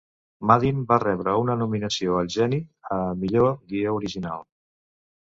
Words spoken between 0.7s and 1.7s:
va rebre una